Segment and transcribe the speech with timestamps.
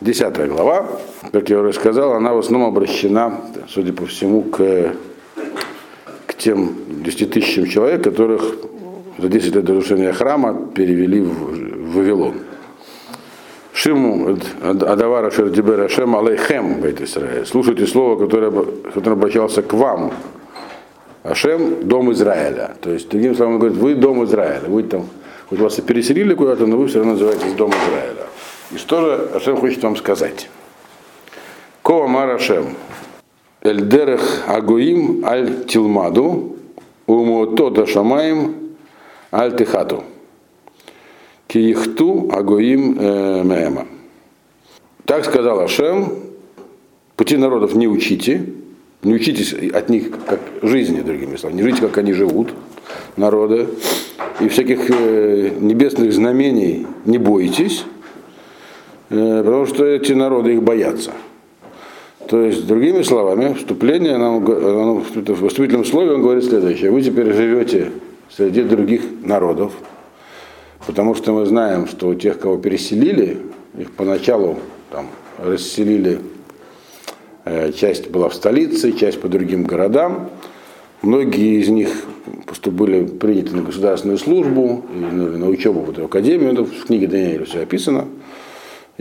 [0.00, 0.86] Десятая глава,
[1.30, 3.34] как я уже сказал, она в основном обращена,
[3.68, 4.94] судя по всему, к,
[6.26, 8.42] к тем 10 тысячам человек, которых
[9.18, 12.34] за 10 лет разрушения храма перевели в, в Вавилон.
[13.74, 17.44] Шиму Адавара Шердибера Шем Алейхем Бейт Израиль.
[17.44, 18.50] Слушайте слово, которое,
[18.94, 20.14] которое обращался к вам.
[21.24, 22.74] Ашем– дом Израиля.
[22.80, 24.66] То есть, другим словом, он говорит, вы дом Израиля.
[24.66, 25.06] Вы там,
[25.50, 28.30] хоть вас и переселили куда-то, но вы все равно называетесь дом Израиля.
[28.72, 30.48] И что же Ашем хочет вам сказать?
[31.82, 32.76] Кова Мар Ашем.
[33.62, 36.56] Эльдерех Агуим Аль Тилмаду
[37.06, 38.54] Умуото Шамаем
[39.32, 40.04] Аль Тихату.
[41.48, 43.86] Киихту Агуим э, Меема.
[45.04, 46.12] Так сказал Ашем,
[47.16, 48.46] пути народов не учите,
[49.02, 52.54] не учитесь от них как жизни, другими словами, не живите, как они живут,
[53.16, 53.66] народы,
[54.38, 57.84] и всяких э, небесных знамений не бойтесь,
[59.10, 61.12] потому что эти народы их боятся.
[62.28, 66.90] То есть, другими словами, вступление, нам, в вступительном слове он говорит следующее.
[66.90, 67.90] Вы теперь живете
[68.30, 69.72] среди других народов,
[70.86, 73.38] Потому что мы знаем, что у тех, кого переселили,
[73.78, 74.58] их поначалу
[74.90, 76.20] там, расселили,
[77.44, 80.30] э, часть была в столице, часть по другим городам.
[81.02, 81.90] Многие из них
[82.66, 87.60] были приняты на государственную службу, на, на учебу в академию, это в книге Даниэля все
[87.60, 88.06] описано,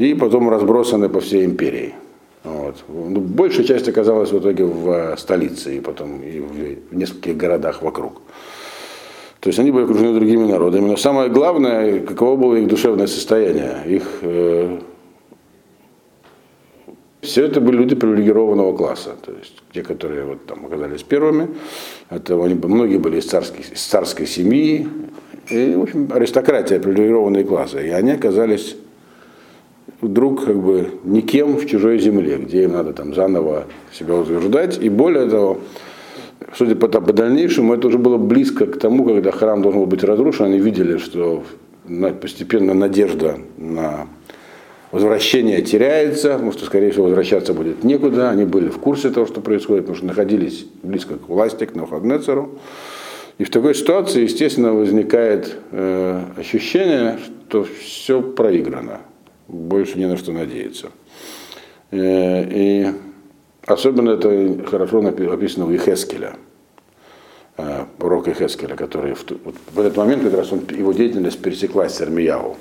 [0.07, 1.93] и потом разбросаны по всей империи.
[2.43, 2.75] Вот.
[2.87, 7.81] Ну, большая часть оказалась в итоге в э, столице и потом и в нескольких городах
[7.81, 8.21] вокруг.
[9.41, 10.87] То есть они были окружены другими народами.
[10.87, 13.83] Но самое главное, каково было их душевное состояние.
[13.87, 14.79] Их, э,
[17.21, 19.15] все это были люди привилегированного класса.
[19.21, 21.49] То есть те, которые вот, там, оказались первыми,
[22.09, 24.87] это они, многие были из царской, из царской семьи.
[25.49, 27.85] И, в общем, аристократия, привилегированные классы.
[27.85, 28.77] И они оказались
[30.01, 34.77] вдруг как бы никем в чужой земле, где им надо там заново себя утверждать.
[34.81, 35.59] И более того,
[36.55, 40.03] судя по, по дальнейшему, это уже было близко к тому, когда храм должен был быть
[40.03, 40.45] разрушен.
[40.45, 41.43] Они видели, что
[42.21, 44.07] постепенно надежда на
[44.91, 48.29] возвращение теряется, потому что, скорее всего, возвращаться будет некуда.
[48.29, 52.57] Они были в курсе того, что происходит, потому что находились близко к власти, к Навуходнецеру.
[53.37, 57.17] И в такой ситуации, естественно, возникает э, ощущение,
[57.47, 58.99] что все проиграно,
[59.49, 60.91] больше не на что надеяться.
[61.91, 62.87] Э, и
[63.69, 66.37] Особенно это хорошо описано у Ихескеля,
[67.57, 71.93] э, пророка Ихескеля, который в, вот в этот момент как раз он, его деятельность пересеклась
[71.93, 72.57] с Армияу.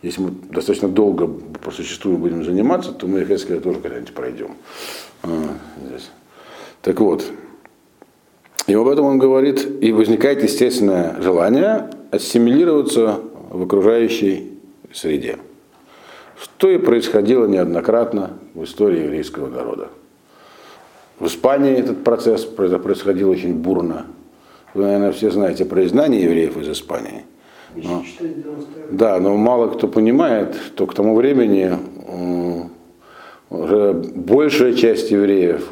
[0.00, 4.54] Если мы достаточно долго по существу будем заниматься, то мы Ихескеля тоже когда-нибудь пройдем.
[5.24, 5.28] А,
[5.88, 6.08] здесь.
[6.82, 7.24] Так вот,
[8.68, 13.18] и об этом он говорит, и возникает естественное желание ассимилироваться
[13.50, 14.60] в окружающей
[14.92, 15.38] среде.
[16.40, 19.88] Что и происходило неоднократно в истории еврейского народа.
[21.18, 24.06] В Испании этот процесс происходил очень бурно.
[24.74, 27.24] Вы, наверное, все знаете про изгнание евреев из Испании.
[27.74, 28.04] Но,
[28.90, 31.76] да, но мало кто понимает, что к тому времени
[33.50, 35.68] уже большая часть евреев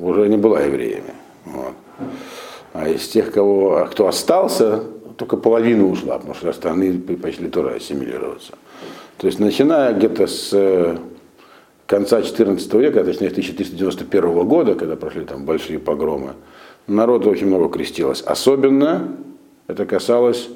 [0.00, 1.14] уже не была евреями.
[1.44, 1.74] Вот.
[2.72, 4.82] А из тех, кого, кто остался,
[5.16, 8.54] только половина ушла, потому что остальные предпочли тоже ассимилироваться.
[9.18, 10.98] То есть начиная где-то с
[11.86, 16.34] конца XIV века, точнее 1391 года, когда прошли там большие погромы,
[16.86, 18.22] народу очень много крестилось.
[18.22, 19.16] Особенно
[19.66, 20.48] это касалось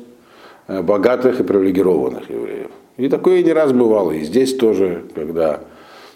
[0.68, 2.70] э, богатых и привилегированных евреев.
[2.98, 4.12] И такое не раз бывало.
[4.12, 5.60] И здесь тоже, когда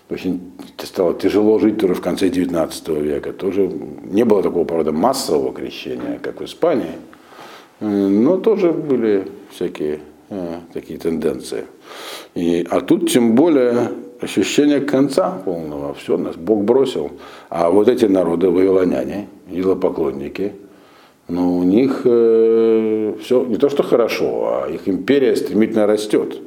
[0.08, 3.70] очень стало тяжело жить тоже в конце XIX века, тоже
[4.04, 6.92] не было такого, правда, массового крещения, как в Испании,
[7.80, 10.00] э, но тоже были всякие
[10.30, 11.64] э, такие тенденции.
[12.34, 15.94] И, а тут тем более ощущение конца полного.
[15.94, 17.12] Все, нас Бог бросил.
[17.48, 20.52] А вот эти народы, вавилоняне, идолопоклонники,
[21.28, 26.38] ну, у них э, все не то, что хорошо, а их империя стремительно растет.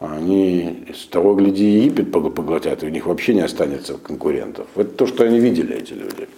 [0.00, 4.66] Они с того, гляди, Египет поглотят, и у них вообще не останется конкурентов.
[4.74, 6.28] Это то, что они видели, эти люди.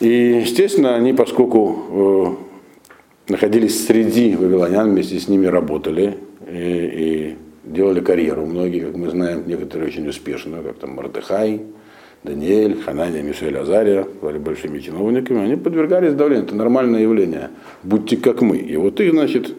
[0.00, 2.47] И, естественно, они, поскольку э,
[3.28, 6.18] находились среди вавилонян, вместе с ними работали,
[6.50, 8.46] и, и делали карьеру.
[8.46, 11.62] Многие, как мы знаем, некоторые очень успешно, как там Мардыхай,
[12.24, 16.46] Даниэль, Хананя, Мишель Азария, были большими чиновниками, они подвергались давлению.
[16.46, 17.50] Это нормальное явление.
[17.82, 18.56] Будьте как мы.
[18.56, 19.54] И вот их, значит,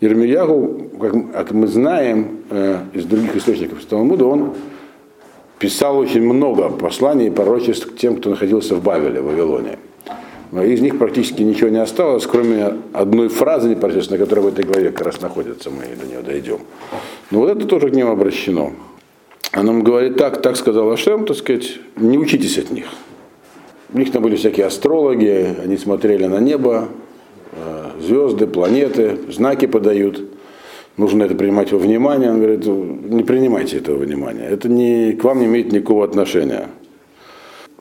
[0.00, 0.90] Ермиягу,
[1.32, 4.54] как, мы знаем э, из других источников Талмуда, он
[5.58, 9.78] писал очень много посланий и пророчеств к тем, кто находился в Бавеле, в Вавилоне.
[10.62, 15.06] Из них практически ничего не осталось, кроме одной фразы непосредственно, которая в этой главе как
[15.06, 16.58] раз находится, мы до нее дойдем.
[17.30, 18.72] Но вот это тоже к ним обращено.
[19.50, 22.86] Она ему говорит, так, так сказал Ашем, так сказать, не учитесь от них.
[23.92, 26.88] У них там были всякие астрологи, они смотрели на небо,
[27.52, 30.22] э, звезды, планеты, знаки подают.
[30.96, 32.30] Нужно это принимать во внимание.
[32.30, 34.46] Он говорит, не принимайте этого внимания.
[34.48, 36.68] Это не, к вам не имеет никакого отношения.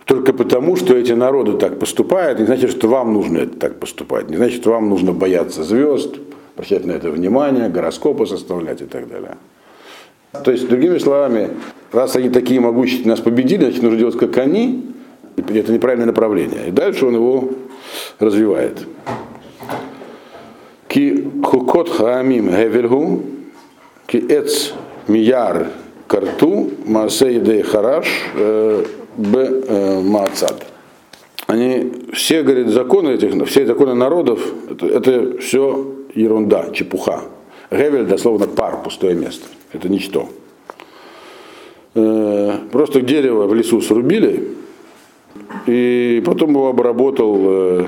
[0.06, 4.30] Только потому, что эти народы так поступают, не значит, что вам нужно это так поступать.
[4.30, 6.16] Не значит, что вам нужно бояться звезд,
[6.56, 9.38] обращать на это внимание, гороскопы составлять и так далее.
[10.44, 11.52] То есть, другими словами,
[11.92, 14.94] раз они такие могущественные нас победили, значит, нужно делать как они,
[15.38, 16.68] это неправильное направление.
[16.68, 17.50] И дальше он его
[18.20, 18.86] развивает.
[20.88, 23.24] Ки хукот хаамим гевельгу,
[24.06, 24.74] ки эц
[25.08, 25.68] мияр
[26.08, 28.86] карту, маасей дей хараш, э,
[29.18, 30.66] б э, маацад.
[31.48, 37.22] Они все, говорит, законы этих, все законы народов, это, это все ерунда, чепуха.
[37.72, 39.46] Гевель дословно пар, пустое место.
[39.72, 40.30] Это ничто.
[41.96, 44.50] Э, просто дерево в лесу срубили,
[45.68, 47.86] и потом его обработал э,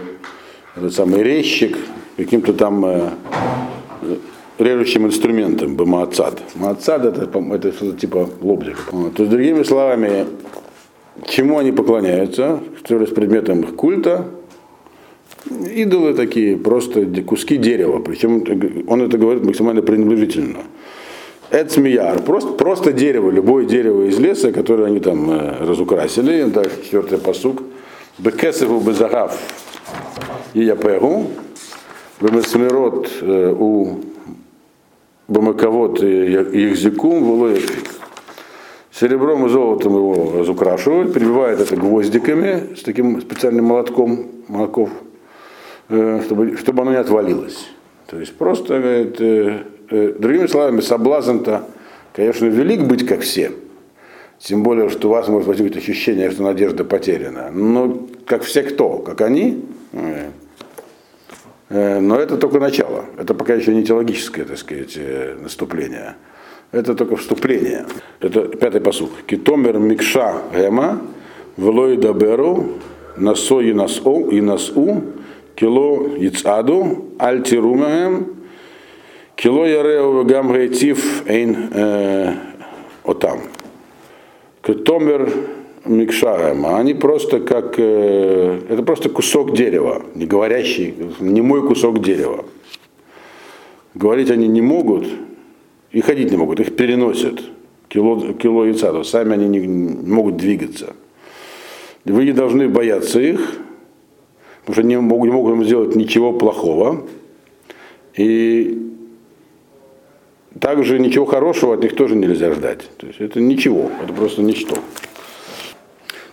[0.76, 1.78] этот самый резчик
[2.18, 2.86] каким-то там
[4.58, 6.42] режущим инструментом, бы маацад.
[6.56, 8.78] Маацад это, это что-то типа лобзик.
[8.90, 10.26] То есть, другими словами,
[11.28, 14.28] чему они поклоняются, что является предметом их культа,
[15.50, 18.00] идолы такие, просто куски дерева.
[18.00, 20.60] Причем он это говорит максимально пренебрежительно.
[21.52, 27.20] Эцмияр, просто, просто дерево, любое дерево из леса, которое они там э, разукрасили, это четвертый
[27.20, 27.62] посук.
[28.18, 29.38] Бекесеву безагав
[30.54, 31.28] и япегу,
[32.20, 34.00] бемесмирот э, у
[35.28, 37.95] бамаковод и ехзикум волоефик.
[38.98, 44.90] Серебром и золотом его разукрашивают, прибивают это гвоздиками с таким специальным молотком молоков,
[45.90, 47.68] э, чтобы, чтобы оно не отвалилось.
[48.08, 51.66] То есть просто, говорит, э, э, другими словами, соблазн-то,
[52.14, 53.52] конечно, велик быть как все.
[54.40, 57.52] Тем более, что у вас может возникнуть ощущение, что надежда потеряна.
[57.52, 59.00] Но как все кто?
[59.00, 59.66] Как они?
[61.70, 63.06] Но это только начало.
[63.18, 64.98] Это пока еще не теологическое, так сказать,
[65.42, 66.16] наступление.
[66.76, 67.86] Это только вступление.
[68.20, 69.10] Это пятый посух.
[69.26, 71.02] Китомер микша гема,
[71.56, 72.66] влой даберу,
[73.16, 75.02] насо и насу, и насу,
[75.56, 78.36] кило яцаду, альтирумаем,
[79.38, 82.34] кило яреу гам гейтив эйн э,
[83.06, 83.40] отам.
[84.62, 85.32] Китомер
[85.86, 92.44] микшаем, они просто как, э, это просто кусок дерева, не говорящий, не мой кусок дерева.
[93.94, 95.06] Говорить они не могут,
[95.96, 97.42] и ходить не могут, их переносят.
[97.88, 100.94] Кило, кило яйца, то сами они не, не могут двигаться.
[102.04, 103.54] Вы не должны бояться их,
[104.60, 107.08] потому что не могут, не могут им сделать ничего плохого.
[108.14, 108.92] И
[110.60, 112.90] также ничего хорошего от них тоже нельзя ждать.
[112.98, 114.76] То есть это ничего, это просто ничто.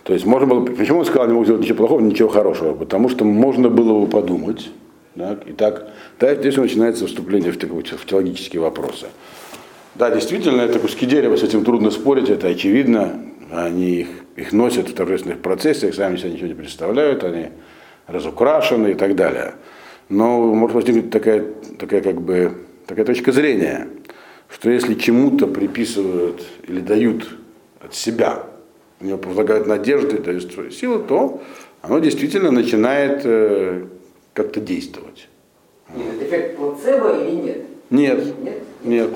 [0.03, 2.73] То есть можно было, почему он сказал, не могут сделать ничего плохого, ничего хорошего?
[2.73, 4.69] Потому что можно было бы подумать,
[5.15, 9.07] так, и так, так здесь начинается вступление в, в теологические вопросы.
[9.95, 13.19] Да, действительно, это куски дерева, с этим трудно спорить, это очевидно.
[13.51, 17.49] Они их, их носят в торжественных процессах, сами себе ничего не представляют, они
[18.07, 19.53] разукрашены и так далее.
[20.09, 21.45] Но может возникнуть такая,
[21.77, 22.53] такая, как бы,
[22.87, 23.87] такая точка зрения,
[24.49, 27.29] что если чему-то приписывают или дают
[27.79, 28.43] от себя,
[28.99, 31.41] у него возлагают надежды, дают свою силу, то
[31.81, 33.85] оно действительно начинает э,
[34.33, 35.27] как-то действовать.
[35.95, 37.57] Нет, эффект плацебо или нет?
[37.89, 38.41] Нет.
[38.41, 38.63] Нет?
[38.83, 39.09] Нет.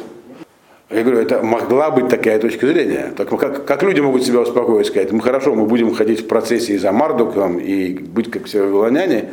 [0.90, 3.14] Я говорю, это могла быть такая точка зрения.
[3.18, 6.80] Так как, как люди могут себя успокоить, сказать, мы хорошо, мы будем ходить в процессе
[6.80, 9.32] за Мардуком и быть как все вавилоняне.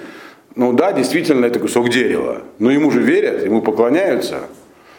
[0.57, 2.43] Ну да, действительно, это кусок дерева.
[2.59, 4.41] Но ему же верят, ему поклоняются.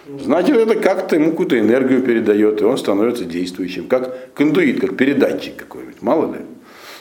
[0.08, 5.58] Значит, это как-то ему какую-то энергию передает, и он становится действующим, как кондуит, как передатчик
[5.58, 6.42] какой-нибудь, мало ли.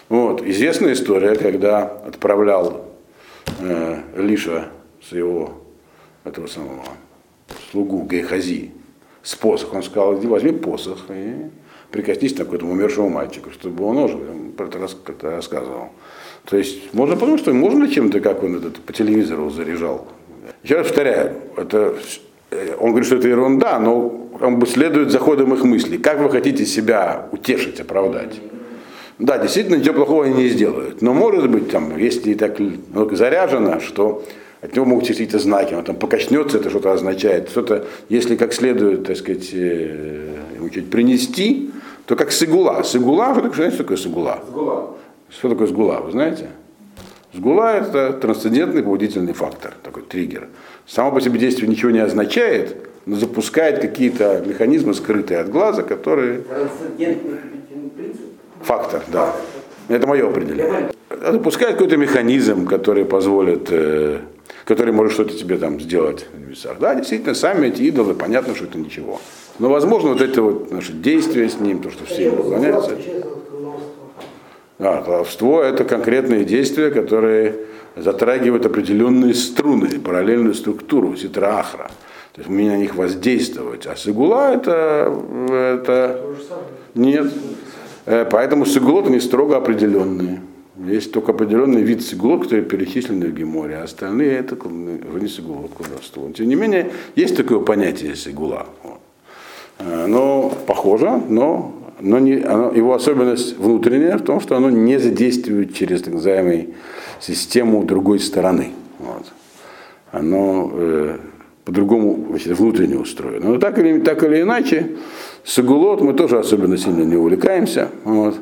[0.09, 0.43] Вот.
[0.43, 2.87] Известная история, когда отправлял
[3.61, 4.69] э, Лиша
[5.07, 5.61] своего
[6.25, 6.85] этого самого
[7.71, 8.73] слугу Гейхази
[9.25, 9.79] с посохом.
[9.79, 11.51] Он сказал, иди возьми посох и
[11.91, 14.21] прикоснись к этому умершему мальчику, чтобы он ожил.
[14.21, 15.89] Он про это как-то рассказывал.
[16.45, 20.07] То есть можно подумать, что можно чем-то, как он этот по телевизору заряжал.
[20.63, 21.95] Еще раз повторяю, это,
[22.51, 25.97] э, он говорит, что это ерунда, но он бы следует за ходом их мыслей.
[25.97, 28.41] Как вы хотите себя утешить, оправдать?
[29.19, 31.01] Да, действительно, ничего плохого они не сделают.
[31.01, 32.59] Но может быть, там, если так
[33.13, 34.23] заряжено, что
[34.65, 37.51] от него могут какие-то знаки, он там покачнется, это что-то означает.
[37.51, 41.71] Что-то, если как следует, так сказать, э, ему чуть принести,
[42.07, 42.83] то как сигула.
[42.83, 44.43] Сигула, что такое, что такое сигула?
[44.49, 44.97] Сгула.
[45.29, 46.49] Что такое сгула, вы знаете?
[47.35, 50.49] Сгула это трансцендентный побудительный фактор, такой триггер.
[50.87, 56.39] Само по себе действие ничего не означает, запускает какие-то механизмы, скрытые от глаза, которые...
[56.39, 57.39] Трансцендентный
[57.97, 58.21] принцип.
[58.63, 59.35] Фактор, да.
[59.89, 60.91] Это мое определение.
[61.33, 64.19] Запускает какой-то механизм, который позволит, э,
[64.65, 66.79] который может что-то тебе там сделать в небесах.
[66.79, 69.21] Да, действительно, сами эти идолы, понятно, что это ничего.
[69.59, 72.97] Но, возможно, вот это вот наше действие с ним, то, что все им поклоняются.
[74.79, 77.55] Да, колдовство это конкретные действия, которые
[77.97, 81.91] затрагивают определенные струны, параллельную структуру, ситраахра.
[82.33, 83.87] То есть мы на них воздействовать.
[83.87, 85.17] А сигула это,
[85.49, 86.21] это
[86.95, 87.33] нет.
[88.07, 90.41] Э, Поэтому сигулот они строго определенные.
[90.77, 96.29] Есть только определенный вид сигулот, который перечислены в Геморе, а остальные это не сигулот, колдовство.
[96.33, 98.67] Тем не менее, есть такое понятие сигула.
[99.79, 104.99] Э, Но похоже, но, но не, оно, его особенность внутренняя в том, что оно не
[104.99, 106.75] задействует через так называемую
[107.21, 108.73] систему другой стороны.
[108.99, 109.33] Вот.
[110.11, 111.19] Оно э,
[111.65, 113.51] по-другому внутренне устроено.
[113.51, 114.97] Но так или, так или иначе,
[115.45, 117.91] с игулот мы тоже особенно сильно не увлекаемся.
[118.03, 118.35] Вот.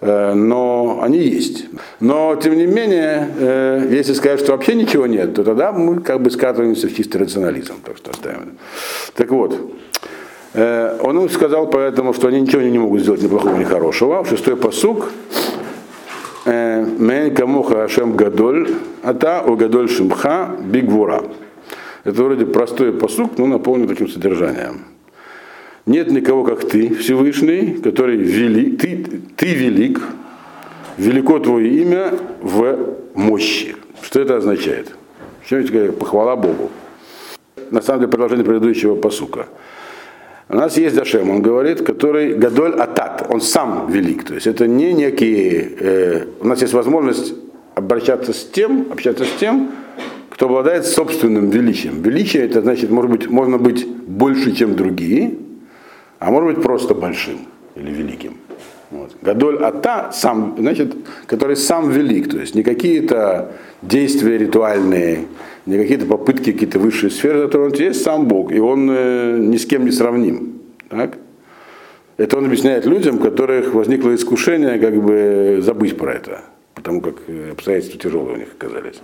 [0.00, 1.66] Э, Но они есть.
[2.00, 6.22] Но, тем не менее, э, если сказать, что вообще ничего нет, то тогда мы как
[6.22, 7.74] бы скатываемся в чистый рационализм.
[7.84, 8.58] Так что оставим.
[9.14, 9.58] Так вот,
[10.54, 14.24] э, он им сказал поэтому, что они ничего не могут сделать ни плохого, ни хорошего.
[14.24, 15.10] Шестой посук.
[16.46, 18.68] Мен камуха Ашем Гадоль,
[19.02, 21.24] ата у Гадоль Шимха Бигвура.
[22.04, 24.86] Это вроде простой посук, но наполнен таким содержанием.
[25.88, 30.02] Нет никого, как ты, Всевышний, который вели, ты, ты велик,
[30.98, 32.76] велико твое имя в
[33.14, 33.74] мощи.
[34.02, 34.94] Что это означает?
[35.46, 36.68] Что это похвала Богу?
[37.70, 39.46] На самом деле продолжение предыдущего посука.
[40.50, 44.24] У нас есть Дашем, он говорит, который Гадоль Атат, он сам велик.
[44.24, 47.32] То есть это не некие, э, у нас есть возможность
[47.74, 49.70] обращаться с тем, общаться с тем,
[50.28, 52.02] кто обладает собственным величием.
[52.02, 55.47] Величие это значит, может быть, можно быть больше, чем другие,
[56.18, 57.38] а может быть просто большим
[57.74, 58.36] или великим.
[58.90, 59.14] Вот.
[59.20, 60.94] Гадоль Ата, сам, значит,
[61.26, 65.26] который сам велик, то есть не какие-то действия ритуальные,
[65.66, 69.66] не какие-то попытки, какие-то высшие сферы затронуть, есть сам Бог, и он э, ни с
[69.66, 70.60] кем не сравним.
[70.88, 71.18] Так?
[72.16, 76.40] Это он объясняет людям, у которых возникло искушение как бы забыть про это,
[76.74, 79.02] потому как э, обстоятельства тяжелые у них оказались.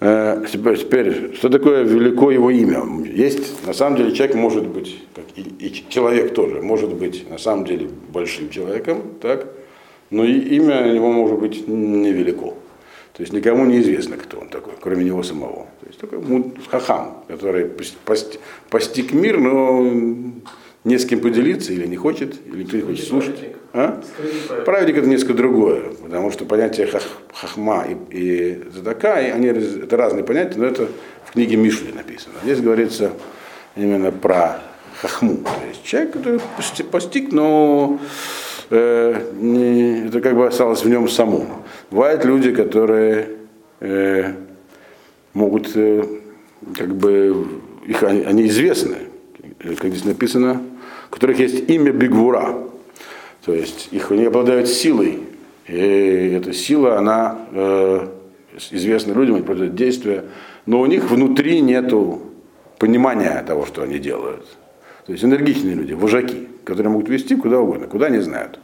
[0.00, 2.84] Э, Теперь, что такое велико его имя?
[3.04, 7.38] Есть, на самом деле, человек может быть, как и, и человек тоже, может быть на
[7.38, 9.46] самом деле большим человеком, так?
[10.10, 12.54] но и имя его может быть невелико.
[13.12, 15.66] То есть никому не известно, кто он такой, кроме него самого.
[15.80, 16.20] То есть такой
[16.70, 17.68] хахам, который
[18.70, 19.92] постиг мир, но
[20.84, 23.36] не с кем поделиться или не хочет, или никто не хочет слушать.
[23.72, 24.00] А?
[24.64, 27.02] Праведник это несколько другое, потому что понятие хах,
[27.34, 30.88] хахма и, и задака, они, это разные понятия, но это
[31.24, 32.34] в книге Мишли написано.
[32.42, 33.12] Здесь говорится
[33.76, 34.60] именно про
[35.00, 36.40] хахму, то есть человек, который
[36.90, 38.00] постиг, но
[38.70, 41.62] э, не, это как бы осталось в нем самом.
[41.90, 43.30] Бывают люди, которые
[43.80, 44.32] э,
[45.34, 46.04] могут, э,
[46.74, 47.46] как бы,
[47.86, 48.96] их, они, они известны,
[49.58, 50.62] как здесь написано,
[51.10, 52.54] у которых есть имя Бигвура.
[53.44, 55.20] То есть их они обладают силой.
[55.66, 58.08] И эта сила, она э,
[58.70, 60.24] известна людям, они производят действия,
[60.66, 62.22] но у них внутри нету
[62.78, 64.46] понимания того, что они делают.
[65.06, 68.58] То есть энергичные люди, вожаки, которые могут вести куда угодно, куда не знают.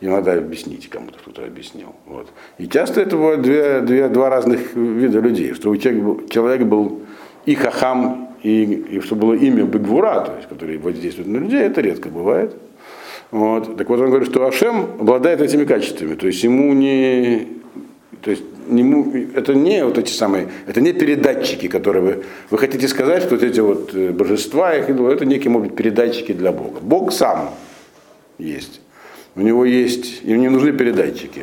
[0.00, 1.94] Им надо объяснить, кому-то кто-то объяснил.
[2.06, 2.28] Вот.
[2.58, 7.02] И часто это бывают две, две, два разных вида людей, что у человека, человек был
[7.46, 11.80] и хахам, и, и чтобы было имя Бегвура, то есть, который воздействует на людей, это
[11.80, 12.54] редко бывает.
[13.30, 13.76] Вот.
[13.76, 17.48] Так вот он говорит, что Ашем обладает этими качествами, то есть ему не,
[18.22, 22.88] то есть ему, это не вот эти самые, это не передатчики, которые вы, вы хотите
[22.88, 26.80] сказать, что вот эти вот божества, их, это некие, может быть, передатчики для Бога.
[26.80, 27.50] Бог сам
[28.38, 28.80] есть.
[29.34, 31.42] У него есть, ему не нужны передатчики.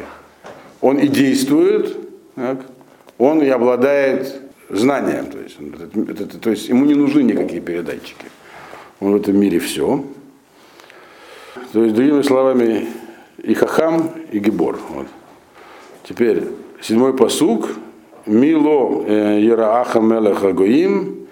[0.82, 1.96] Он и действует,
[2.36, 2.66] так,
[3.18, 5.58] он и обладает знанием, то есть,
[6.10, 8.26] это, то есть ему не нужны никакие передатчики.
[9.00, 10.04] Он в этом мире все.
[11.74, 12.88] То есть, другими словами,
[13.44, 14.80] и Хахам, и Гибор.
[14.90, 15.08] Вот.
[16.08, 16.44] Теперь,
[16.82, 17.70] седьмой посук.
[18.26, 21.28] Мило Ярааха Мелеха Гоим,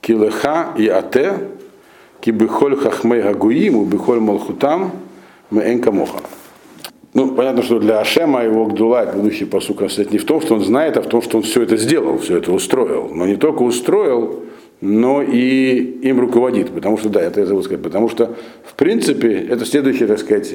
[0.00, 1.34] Килеха и Ате,
[2.20, 4.92] Кибихоль Хахмей Гагуим, Убихоль Малхутам,
[5.50, 6.20] Меэн Камоха.
[7.14, 10.64] Ну, понятно, что для Ашема его Гдула, предыдущий посук, стоит не в том, что он
[10.64, 13.10] знает, а в том, что он все это сделал, все это устроил.
[13.12, 14.44] Но не только устроил,
[14.80, 16.70] но и им руководит.
[16.70, 20.54] Потому что, да, это я забыл сказать, потому что, в принципе, это следующая, так сказать,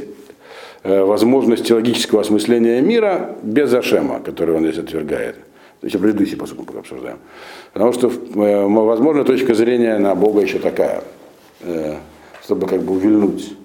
[0.83, 5.37] возможность логического осмысления мира без Ашема, который он здесь отвергает.
[5.81, 7.17] есть предыдущий посуд пока обсуждаем.
[7.73, 11.03] Потому что, э, возможно, точка зрения на Бога еще такая,
[11.61, 11.95] э,
[12.43, 13.55] чтобы как бы увильнуть.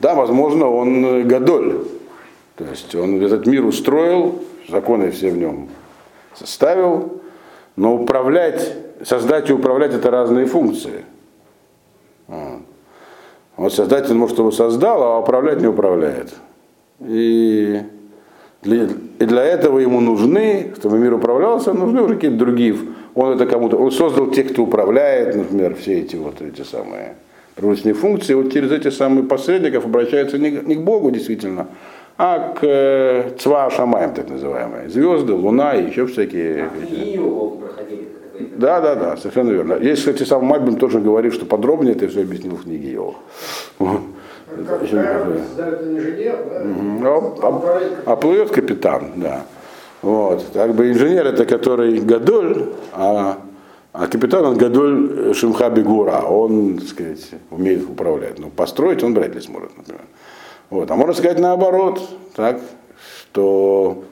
[0.00, 1.84] Да, возможно, он гадоль.
[2.56, 5.68] То есть он этот мир устроил, законы все в нем
[6.34, 7.20] составил,
[7.76, 11.04] но управлять, создать и управлять это разные функции.
[13.56, 16.34] Вот создатель, может, его создал, а управлять не управляет.
[17.00, 17.80] И
[18.62, 22.76] для, и для этого ему нужны, чтобы мир управлялся, нужны уже какие-то другие.
[23.14, 27.16] Он это кому-то, он создал тех, кто управляет, например, все эти вот эти самые
[27.54, 28.34] привычные функции.
[28.34, 31.68] Вот через эти самые посредников обращаются не, не к Богу действительно,
[32.16, 34.88] а к э, Цва Шамаем, так называемые.
[34.88, 36.70] Звезды, Луна и еще всякие.
[38.56, 39.74] Да, да, да, совершенно верно.
[39.74, 43.00] Есть, кстати, сам Мальбин тоже говорит, что подробнее это все объяснил в книге.
[43.78, 44.82] Как
[45.82, 47.08] инженер, да?
[47.42, 49.42] а, а плывет капитан, да.
[50.02, 50.44] Вот.
[50.52, 53.38] Как бы инженер это который Гадоль, а,
[53.92, 58.38] а капитан он Гадоль Шимха Бегура, он, так сказать, умеет управлять.
[58.38, 60.02] Но построить он вряд ли сможет, например.
[60.70, 60.90] Вот.
[60.90, 62.00] А можно сказать наоборот,
[62.34, 62.60] так,
[63.32, 64.04] что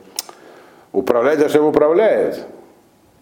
[0.92, 2.44] управлять даже управляет.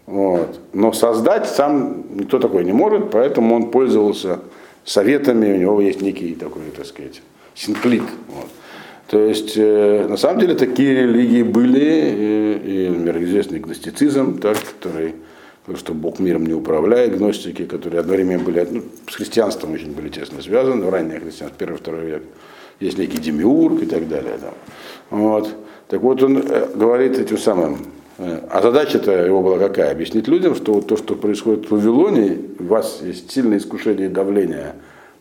[0.05, 0.59] Вот.
[0.73, 4.39] Но создать сам никто такой не может, поэтому он пользовался
[4.83, 7.21] советами, у него есть некий такой, так сказать,
[7.55, 8.03] синклит.
[8.27, 8.47] Вот.
[9.07, 14.57] То есть, э, на самом деле, такие религии были, и, и например, известный гностицизм, так,
[14.57, 15.15] который
[15.75, 20.41] что Бог миром не управляет, гностики, которые одновременно были, ну, с христианством очень были тесно
[20.41, 22.23] связаны, раннее христианство, первый, второй век,
[22.81, 24.37] есть некий демиург и так далее.
[24.41, 24.53] Да.
[25.09, 25.49] Вот.
[25.87, 27.77] Так вот он э, говорит этим самым,
[28.17, 29.91] э, а задача-то его была какая?
[29.91, 34.09] Объяснить людям, что вот то, что происходит в Вавилоне, у вас есть сильное искушение и
[34.09, 34.73] давление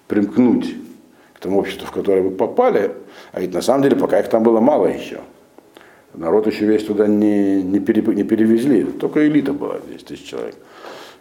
[0.09, 0.75] примкнуть
[1.35, 2.93] к тому обществу, в которое вы попали,
[3.33, 5.21] а ведь на самом деле пока их там было мало еще.
[6.15, 10.55] Народ еще весь туда не, не, пере, не перевезли, только элита была, 10 тысяч человек.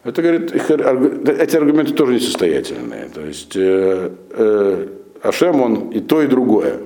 [0.03, 3.09] Это, говорит, их, эти аргументы тоже несостоятельные.
[3.13, 4.87] То есть э, э,
[5.21, 6.79] Ашем, он и то, и другое.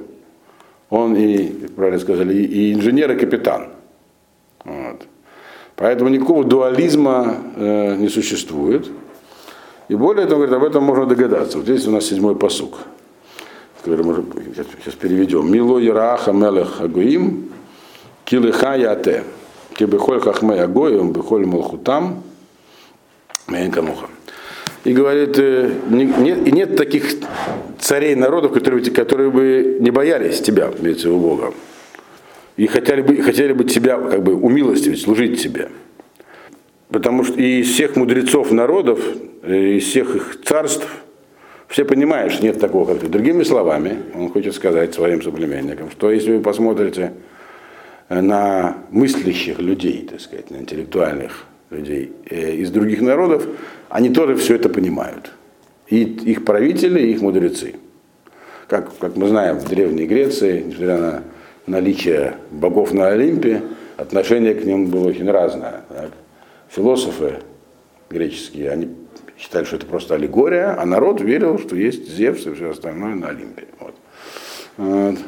[0.90, 3.70] Он и, правильно сказали, и инженер, и капитан.
[4.64, 5.08] Вот.
[5.76, 8.88] Поэтому никакого дуализма э, не существует.
[9.88, 11.58] И более того, говорит, об этом можно догадаться.
[11.58, 12.78] Вот здесь у нас седьмой посук,
[13.82, 14.24] который мы
[14.84, 15.52] сейчас переведем.
[15.52, 17.50] Мило Яраха Мелех Агуим,
[18.24, 19.24] Килыха Яте,
[19.74, 22.24] Кибехоль Хахме Агоим, Бехоль Малхутам,
[23.48, 24.08] Мейнкамуха.
[24.84, 27.16] И говорит, э, нет, нет таких
[27.84, 31.54] царей народов, которые, которые бы не боялись тебя, имеется в Бога.
[32.56, 35.70] И хотели бы, хотели бы тебя как бы умилостивить, служить тебе.
[36.90, 39.00] Потому что и из всех мудрецов народов,
[39.42, 40.88] э, из всех их царств,
[41.68, 43.08] все понимают, что нет такого, как ты.
[43.08, 47.14] Другими словами, он хочет сказать своим соплеменникам, что если вы посмотрите
[48.10, 53.46] на мыслящих людей, так сказать, на интеллектуальных людей э, из других народов,
[53.90, 55.34] они тоже все это понимают.
[55.94, 57.76] И их правители, и их мудрецы.
[58.68, 61.24] Как, как мы знаем, в Древней Греции, несмотря на
[61.68, 63.62] наличие богов на Олимпе,
[63.96, 65.84] отношение к ним было очень разное.
[65.90, 66.10] Так?
[66.70, 67.36] Философы
[68.10, 68.90] греческие, они
[69.38, 73.28] считали, что это просто аллегория, а народ верил, что есть Зевс и все остальное на
[73.28, 73.66] Олимпе.
[73.80, 73.94] Вот.
[74.78, 75.20] Вот.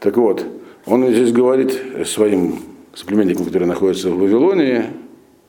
[0.00, 0.44] Так вот,
[0.84, 2.58] он здесь говорит своим
[2.92, 4.90] соплеменникам, которые находятся в Вавилоне,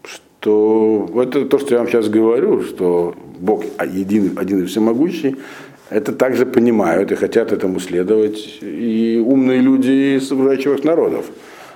[0.01, 5.38] что это то, что я вам сейчас говорю, что Бог един, один и всемогущий,
[5.89, 11.26] это также понимают и хотят этому следовать и умные люди из окружающих народов.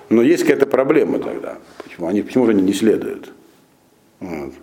[0.10, 1.58] Но есть какая-то проблема тогда.
[1.84, 3.32] Почему, они, почему же они не следуют?
[4.20, 4.54] Вот.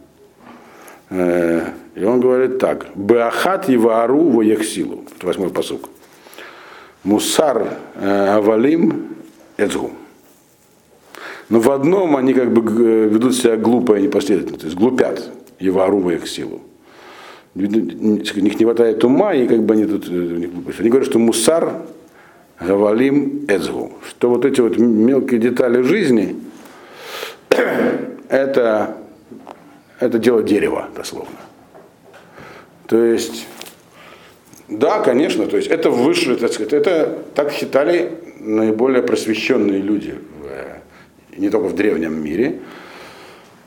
[1.10, 2.88] Э, и он говорит так.
[2.94, 5.04] Беахат Евару воехсилу.
[5.16, 5.88] Это восьмой посук.
[7.02, 9.08] Мусар э, авалим
[9.56, 9.92] эцгу.
[11.48, 15.98] Но в одном они как бы ведут себя глупо и непоследовательно, то есть глупят Евару
[15.98, 16.60] в их силу.
[17.58, 21.82] У них не хватает ума, и как бы они тут э, Они говорят, что мусар
[22.60, 26.36] гавалим эзгу, что вот эти вот мелкие детали жизни,
[28.28, 28.96] это,
[30.00, 31.38] это дело дерева, дословно.
[32.86, 33.46] То есть,
[34.68, 40.14] да, конечно, то есть это высшее, так сказать, это так считали наиболее просвещенные люди
[41.38, 42.60] не только в древнем мире.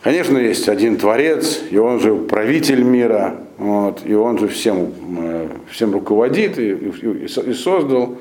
[0.04, 5.48] Конечно, есть один Творец, и он же правитель мира, вот, и он же всем, э,
[5.70, 8.18] всем руководит и, и, и создал.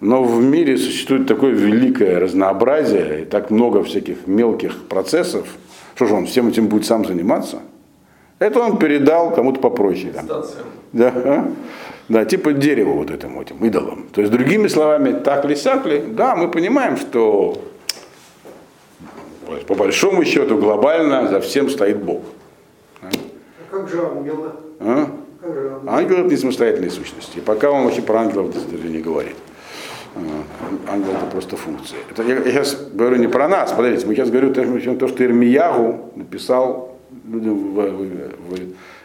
[0.00, 5.48] Но в мире существует такое великое разнообразие и так много всяких мелких процессов.
[5.96, 7.58] Что же он всем этим будет сам заниматься?
[8.38, 10.12] Это он передал кому-то попроще.
[10.12, 10.44] Там.
[10.92, 11.48] Да,
[12.08, 14.06] да, типа дерево вот этим, этим идолам.
[14.12, 17.60] То есть, другими словами, так ли сяк ли, да, мы понимаем, что
[19.66, 22.22] По большому счету, глобально за всем стоит Бог.
[23.80, 24.50] Как же ангелы?
[24.78, 25.10] А?
[25.40, 25.90] Как же ангелы?
[25.90, 27.38] Ангел это не самостоятельные сущности.
[27.40, 29.36] Пока он вообще про ангелов даже не говорит.
[30.14, 32.00] А, Ангел это просто функция.
[32.10, 35.24] Это я, я сейчас говорю не про нас, подождите, мы сейчас говорю то, то, что
[35.24, 38.58] Ирмиягу написал людям в, в, в,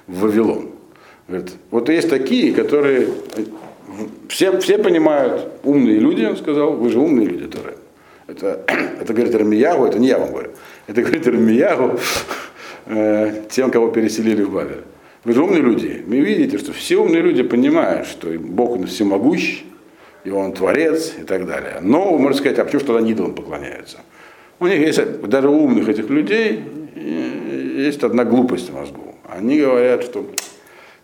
[0.07, 0.71] в Вавилон.
[1.29, 3.07] Говорит, вот есть такие, которые
[4.27, 7.77] все, все понимают, умные люди, он сказал, вы же умные люди тоже.
[8.27, 8.65] Это,
[8.99, 10.51] это говорит Ирмиягу, это не я вам говорю.
[10.87, 11.97] Это говорит Ирмиягу
[12.85, 14.83] э, тем, кого переселили в Бавель.
[15.23, 16.03] Вы же умные люди.
[16.05, 19.63] Вы видите, что все умные люди понимают, что Бог он всемогущ,
[20.23, 21.79] и он творец и так далее.
[21.81, 23.97] Но вы можете сказать, а почему что тогда идолам поклоняются?
[24.59, 26.63] У них есть, даже у умных этих людей,
[26.95, 29.15] есть одна глупость в мозгу.
[29.27, 30.25] Они говорят, что,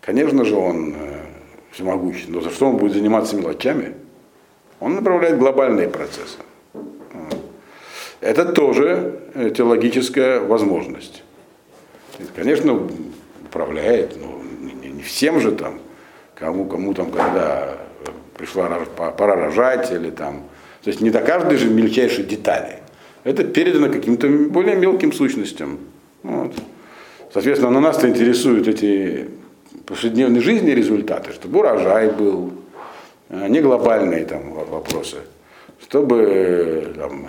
[0.00, 1.20] конечно же, он э,
[1.70, 3.94] всемогущий, но за что он будет заниматься мелочами?
[4.80, 6.38] Он направляет глобальные процессы.
[8.20, 11.22] Это тоже э, теологическая возможность.
[12.34, 12.88] Конечно,
[13.44, 15.80] управляет, но не всем же там,
[16.34, 17.78] кому, кому там, когда
[18.36, 18.68] пришла
[19.16, 20.44] пора рожать или там.
[20.82, 22.78] То есть не до каждой же мельчайшей детали.
[23.24, 25.78] Это передано каким-то более мелким сущностям.
[26.22, 26.52] Вот.
[27.32, 29.28] Соответственно, на нас-то интересуют эти
[29.86, 32.52] повседневной жизни результаты, чтобы урожай был,
[33.30, 35.18] а не глобальные там вопросы,
[35.80, 37.28] чтобы там,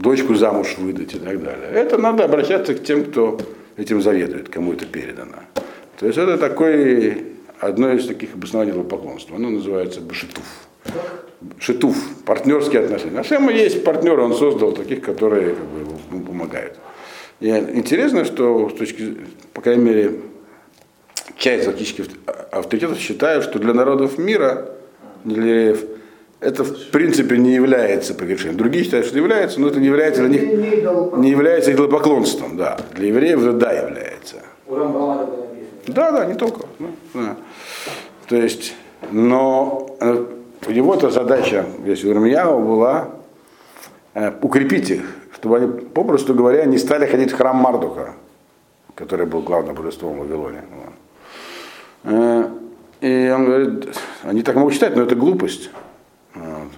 [0.00, 1.68] дочку замуж выдать и так далее.
[1.72, 3.38] Это надо обращаться к тем, кто
[3.76, 5.42] этим заведует, кому это передано.
[5.98, 7.24] То есть это такой,
[7.60, 9.36] одно из таких обоснований поклонства.
[9.36, 10.44] Оно называется башитуф.
[11.58, 13.18] Шитуф, партнерские отношения.
[13.18, 16.78] А Шема есть партнеры, он создал таких, которые как бы, ему помогают.
[17.40, 19.16] И интересно, что с точки,
[19.52, 20.20] по крайней мере,
[21.36, 22.04] часть фактически
[22.52, 24.70] авторитетов считают, что для народов мира,
[25.24, 25.76] для
[26.40, 28.56] это в принципе не является прегрешением.
[28.56, 30.42] Другие считают, что является, но это не является для них
[31.16, 32.78] не является идолопоклонством, да.
[32.94, 34.36] Для евреев это да является.
[35.86, 36.66] Да, да, не только.
[36.78, 37.36] Ну, да.
[38.28, 38.74] То есть,
[39.10, 40.24] но э,
[40.66, 43.10] у него-то задача, если у Ирмияу была
[44.14, 45.02] э, укрепить их,
[45.34, 48.14] чтобы они, попросту говоря, не стали ходить в храм Мардуха,
[48.94, 50.62] который был главным божеством в Вавилоне.
[52.04, 52.48] Э,
[53.00, 55.70] и он говорит, они так могут считать, но это глупость.
[56.34, 56.68] Вот.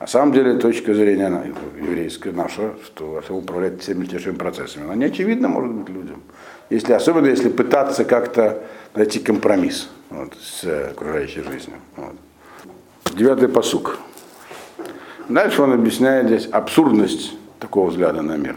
[0.00, 5.06] На самом деле, точка зрения еврейская наша, что Ашем управляет всеми тяжелыми процессами, она не
[5.06, 6.22] очевидна может быть людям.
[6.70, 8.62] Если, особенно если пытаться как-то
[8.94, 11.78] найти компромисс вот, с окружающей жизнью.
[11.96, 12.14] Вот.
[13.16, 13.98] Девятый посук.
[15.28, 18.56] Дальше он объясняет здесь абсурдность такого взгляда на мир.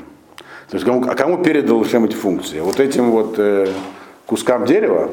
[0.70, 2.60] То есть, кому, а кому передал всем эти функции?
[2.60, 3.67] Вот этим вот э,
[4.26, 5.12] кускам дерева,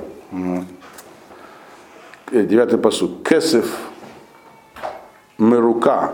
[2.30, 3.76] э, девятый посуд, кесев
[5.38, 6.12] мерука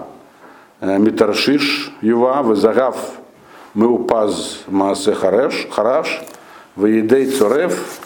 [0.81, 2.97] митаршиш юва везагав
[3.75, 6.21] меупаз маасе хареш, хараш
[6.77, 8.01] веедей цорев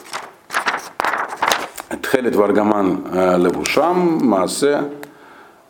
[2.02, 3.04] тхелет варгаман
[3.38, 4.84] левушам маасе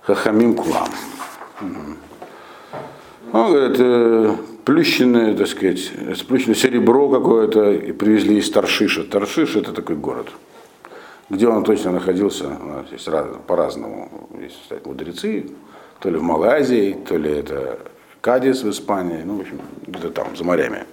[0.02, 0.88] хахамим кулам.
[3.32, 4.34] Он говорит, э,
[4.64, 9.04] плющенное, так сказать, сплющенное серебро какое-то и привезли из Таршиша.
[9.04, 10.28] Таршиш это такой город.
[11.30, 14.28] Где он точно находился, у нас есть раз, по-разному.
[14.40, 15.46] Есть кстати, мудрецы,
[16.00, 17.78] то ли в Малайзии, то ли это
[18.20, 20.84] Кадис в Испании, ну, в общем, где-то там, за морями.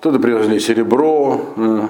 [0.00, 1.88] Туда привезли серебро, э,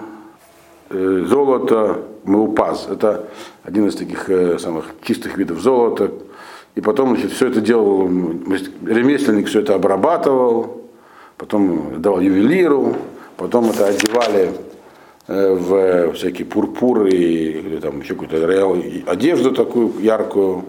[0.90, 2.86] э, золото, меупаз.
[2.90, 3.28] Это
[3.62, 4.28] один из таких
[4.60, 6.10] самых чистых видов золота,
[6.74, 10.82] и потом значит, все это делал, ремесленник все это обрабатывал,
[11.36, 12.96] потом давал ювелиру,
[13.36, 14.52] потом это одевали э,
[15.28, 20.64] в всякие пурпуры или там еще какую-то одежду такую яркую.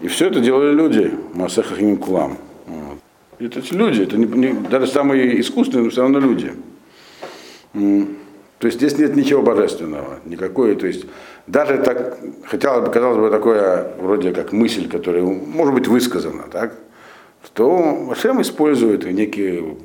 [0.00, 2.38] И все это делали люди, Масеха Химикулам.
[2.66, 2.98] Вот.
[3.38, 6.52] Это люди, это не, не, даже самые искусственные, но все равно люди.
[7.72, 11.06] То есть здесь нет ничего божественного, никакой, то есть
[11.46, 16.74] даже так, хотя бы, казалось бы, такое вроде как мысль, которая может быть высказана, так,
[17.54, 19.76] то Машем использует некие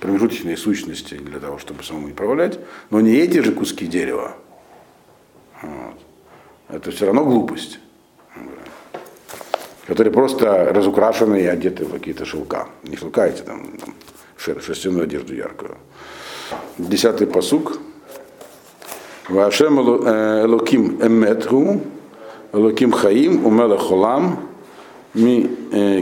[0.00, 2.58] промежуточные сущности для того, чтобы самому управлять,
[2.90, 4.36] но не эти же куски дерева.
[5.62, 5.96] Вот.
[6.68, 7.78] Это все равно глупость,
[9.86, 12.68] которые просто разукрашены и одеты в какие-то шелка.
[12.82, 13.94] Не шелка, а эти там, там
[14.36, 15.76] шерстяную одежду яркую.
[16.78, 17.78] Десятый посук.
[19.28, 21.80] Вашем Элоким Эметру,
[22.52, 24.48] Элоким Хаим, Умела Холам,
[25.14, 25.50] Ми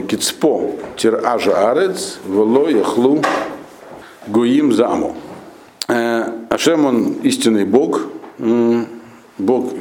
[0.07, 3.23] Кицпо Тиража Арец, Вело Яхлу
[4.27, 5.15] Гоим Заму.
[5.87, 8.07] Ашем он истинный Бог,
[9.37, 9.73] Бог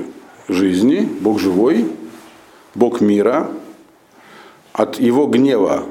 [0.48, 1.86] жизни, Бог живой,
[2.74, 3.48] Бог мира.
[4.72, 5.84] От его гнева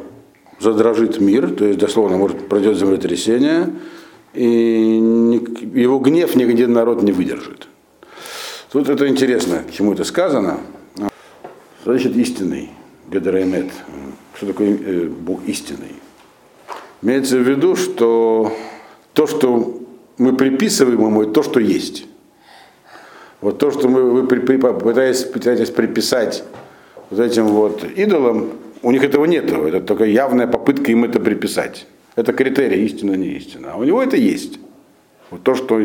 [0.59, 3.73] задрожит мир, то есть дословно может пройдет землетрясение,
[4.33, 4.99] и
[5.73, 7.67] его гнев ни один народ не выдержит.
[8.71, 10.59] Тут это интересно, к чему это сказано.
[11.85, 12.71] Значит истинный,
[13.11, 13.71] Гедраэмет?
[14.35, 16.02] Что такое э, Бог истинный?
[17.03, 18.55] Имеется в виду, что
[19.13, 19.81] то, что
[20.17, 22.05] мы приписываем ему, это то, что есть.
[23.41, 26.45] Вот то, что мы, вы пытаетесь, пытаетесь приписать
[27.09, 29.51] вот этим вот идолам, у них этого нет.
[29.51, 31.87] Это только явная попытка им это приписать.
[32.15, 33.73] Это критерий, истина, не истина.
[33.73, 34.59] А у него это есть.
[35.29, 35.81] Вот то, что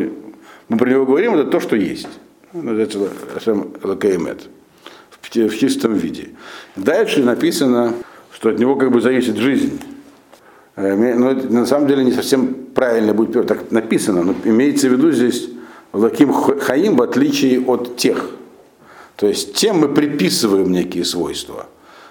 [0.68, 2.09] мы про него говорим, это то, что есть.
[2.52, 3.11] Называется
[3.83, 4.42] лакеймет
[5.20, 6.28] в чистом виде.
[6.76, 7.94] Дальше написано,
[8.33, 9.81] что от него как бы зависит жизнь.
[10.78, 14.92] Э, но это на самом деле не совсем правильно будет так написано, но имеется в
[14.92, 15.48] виду здесь
[15.92, 18.30] Лаким Хаим в отличие от тех.
[19.16, 21.66] То есть тем мы приписываем некие свойства.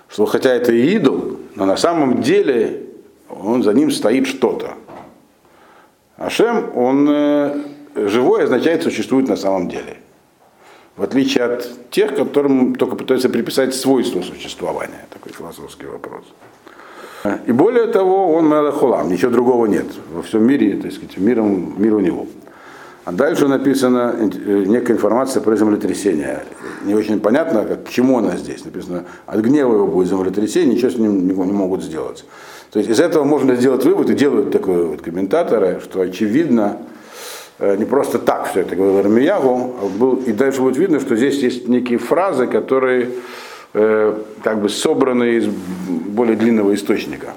[0.10, 2.84] Что хотя это и идол, но на самом деле
[3.30, 4.73] он, за ним стоит что-то.
[6.17, 7.63] Ашем, он э,
[7.95, 9.97] живой означает существует на самом деле.
[10.97, 15.06] В отличие от тех, которым только пытаются приписать свойства существования.
[15.10, 16.23] Такой философский вопрос.
[17.46, 19.86] И более того, он Мелахулам, ничего другого нет.
[20.13, 22.28] Во всем мире, так сказать, миром, мир у него.
[23.06, 26.44] А дальше написана э, некая информация про землетрясение.
[26.84, 28.66] Не очень понятно, как, к чему она здесь.
[28.66, 32.26] Написано, от гнева его будет землетрясение, ничего с ним не, не могут сделать.
[32.72, 36.78] То есть из этого можно сделать вывод, и делают такой вот комментаторы, что очевидно,
[37.60, 41.16] Э, не просто так все это говорил Армиягу, а был, и дальше будет видно, что
[41.16, 43.10] здесь есть некие фразы, которые
[43.73, 47.34] э, как бы собраны из более длинного источника.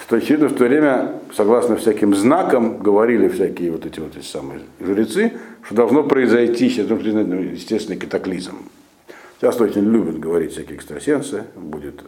[0.00, 4.60] Что очевидно, в то время, согласно всяким знакам, говорили всякие вот эти вот эти самые
[4.80, 5.32] жрецы,
[5.62, 8.70] что должно произойти, ну, естественный катаклизм.
[9.38, 12.02] Сейчас очень любят говорить всякие экстрасенсы, будет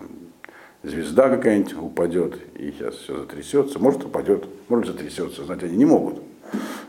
[0.83, 6.23] звезда какая-нибудь упадет, и сейчас все затрясется, может упадет, может затрясется, знать они не могут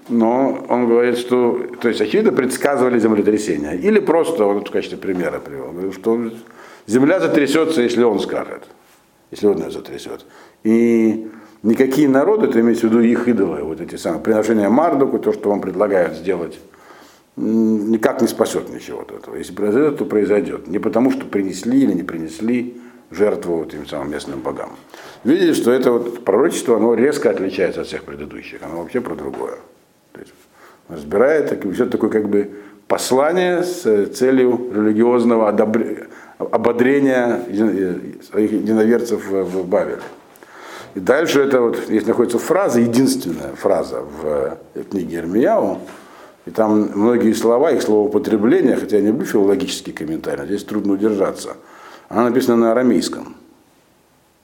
[0.09, 3.77] но он говорит, что, то есть очевидно предсказывали землетрясение.
[3.77, 6.31] Или просто, он в качестве примера привел, что
[6.87, 8.63] земля затрясется, если он скажет,
[9.31, 10.25] если он ее затрясет.
[10.63, 11.29] И
[11.63, 15.49] никакие народы, это имеется в виду их идолы, вот эти самые приношения Мардуку, то, что
[15.49, 16.59] вам предлагают сделать,
[17.35, 19.35] никак не спасет ничего от этого.
[19.35, 20.67] Если произойдет, то произойдет.
[20.67, 22.81] Не потому, что принесли или не принесли
[23.15, 24.71] жертву тем самым местным богам.
[25.23, 29.57] Видели, что это вот пророчество, оно резко отличается от всех предыдущих, оно вообще про другое.
[30.11, 30.33] То есть
[30.89, 32.51] разбирает, так, все такое как бы
[32.87, 36.07] послание с целью религиозного одобр...
[36.37, 37.41] ободрения
[38.29, 40.01] своих единоверцев в Бавеле.
[40.95, 44.57] И дальше это вот, здесь находится фраза, единственная фраза в
[44.91, 45.79] книге Ирмияу,
[46.45, 51.55] и там многие слова, их словоупотребление, хотя я не люблю филологические комментарии, здесь трудно удержаться.
[52.13, 53.35] Она написана на арамейском.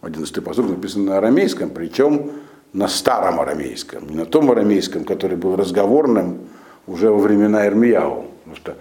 [0.02, 2.32] 11 посуд написан на арамейском, причем
[2.74, 6.40] на старом арамейском, не на том арамейском, который был разговорным
[6.88, 8.26] уже во времена Эрмияу.
[8.44, 8.76] Потому что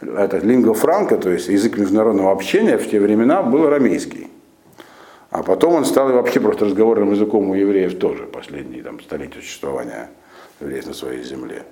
[0.00, 4.28] это лингва франка, то есть язык международного общения в те времена был арамейский.
[5.30, 10.10] А потом он стал вообще просто разговорным языком у евреев тоже, последние там, столетия существования
[10.60, 11.62] евреев на своей земле.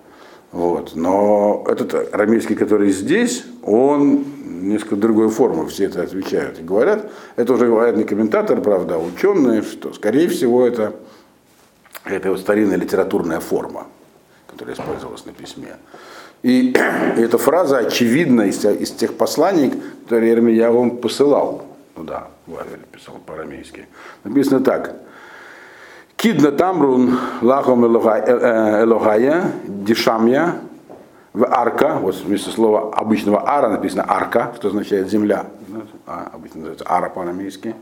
[0.52, 0.92] Вот.
[0.94, 4.24] Но этот арамейский, который здесь, он
[4.60, 7.10] несколько другой формы, все это отвечают и говорят.
[7.36, 10.94] Это уже говорят не комментаторы, правда, а ученые, что, скорее всего, это
[12.04, 13.86] это вот старинная литературная форма,
[14.46, 15.76] которая использовалась на письме.
[16.42, 16.72] И, и
[17.20, 19.72] эта фраза очевидна из, из тех посланий,
[20.04, 23.86] которые Ермия вам посылал туда, Вавель писал по-арамейски.
[24.24, 24.96] Написано так.
[26.16, 30.60] Кидна тамрун лахом элохая дишамья
[31.32, 35.46] в арка, вот вместо слова обычного ара написано арка, что означает земля,
[36.06, 37.74] а, обычно называется ара по-арамейски.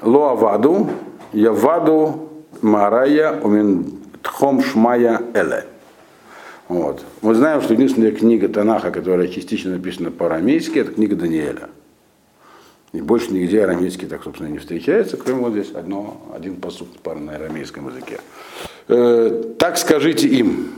[0.00, 0.88] Лоаваду,
[1.32, 2.30] яваду
[2.62, 5.66] Марая Умин Тхом Шмая Эле.
[6.68, 7.04] Вот.
[7.22, 11.68] Мы знаем, что единственная книга Танаха, которая частично написана по-арамейски, это книга Даниэля.
[12.92, 17.34] И больше нигде арамейский так, собственно, не встречается, кроме вот здесь одно, один посуд на
[17.34, 18.20] арамейском языке.
[18.88, 20.72] Э, так скажите им.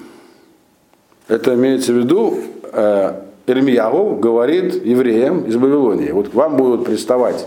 [1.30, 2.40] Это имеется в виду,
[2.72, 6.10] э, Ирмиягу говорит евреям из Вавилонии.
[6.10, 7.46] Вот к вам будут приставать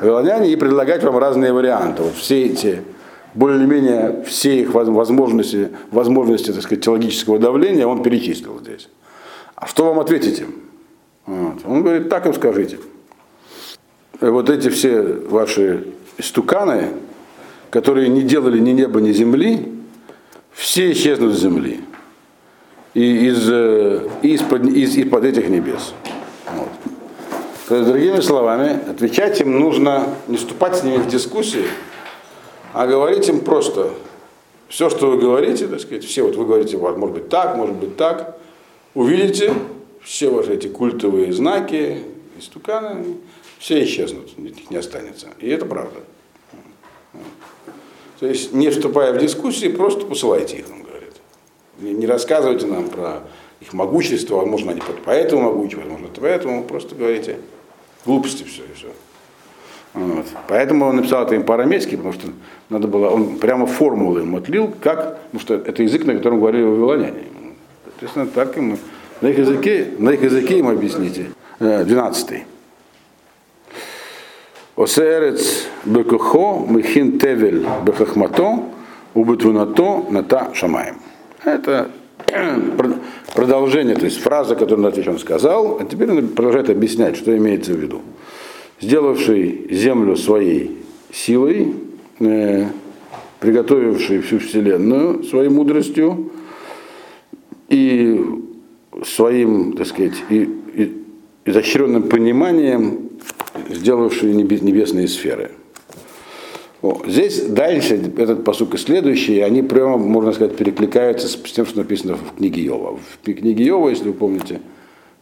[0.00, 2.02] вавилоняне и предлагать вам разные варианты.
[2.02, 2.82] Вот все эти
[3.34, 8.88] более-менее все их возможности, возможности так сказать, теологического давления он перечислил здесь.
[9.54, 10.46] А что вам ответите?
[11.24, 11.58] Вот.
[11.64, 12.78] Он говорит, так им скажите.
[14.20, 15.86] Вот эти все ваши
[16.18, 16.88] стуканы,
[17.70, 19.72] которые не делали ни неба, ни земли,
[20.50, 21.80] все исчезнут с земли.
[22.94, 25.94] И из, э, из-под, из, из-под этих небес.
[26.52, 26.68] Вот.
[27.68, 31.66] То есть, другими словами, отвечать им нужно не вступать с ними в дискуссии,
[32.72, 33.92] а говорить им просто
[34.68, 37.96] все, что вы говорите, так сказать, все вот вы говорите, может быть так, может быть
[37.96, 38.38] так,
[38.94, 39.54] увидите,
[40.02, 42.02] все ваши эти культовые знаки,
[42.38, 43.18] истуканы,
[43.58, 45.28] все исчезнут, их не останется.
[45.38, 46.00] И это правда.
[48.18, 50.66] То есть, не вступая в дискуссии, просто посылайте их.
[51.80, 53.22] Не, рассказывайте нам про
[53.60, 57.38] их могущество, возможно, они поэтому могучи, возможно, поэтому, просто говорите
[58.04, 58.88] глупости все и все.
[59.92, 60.26] Вот.
[60.46, 62.28] Поэтому он написал это им по-арамейски, потому что
[62.68, 66.62] надо было, он прямо формулы им отлил, как, потому что это язык, на котором говорили
[66.62, 67.24] вавилоняне.
[67.84, 68.78] Соответственно, так им,
[69.20, 71.26] на их языке, на их языке им объясните.
[71.58, 72.44] 12.
[74.76, 78.62] Осерец бекухо мехин тевель бехахмато
[79.14, 80.96] убытвунато ната шамаем.
[81.44, 81.90] Это
[83.34, 87.76] продолжение, то есть фраза, которую он сказал, а теперь он продолжает объяснять, что имеется в
[87.76, 88.02] виду
[88.80, 90.78] сделавший землю своей
[91.12, 91.74] силой,
[92.18, 92.66] э,
[93.38, 96.32] приготовивший всю Вселенную своей мудростью
[97.68, 98.20] и
[99.04, 101.02] своим, так сказать, и, и,
[101.44, 103.10] изощренным пониманием,
[103.68, 105.52] сделавший небесные сферы.
[107.06, 112.16] Здесь дальше, этот посук и следующий, они прямо, можно сказать, перекликаются с тем, что написано
[112.16, 112.96] в книге Йова.
[112.96, 114.60] В книге Йова, если вы помните,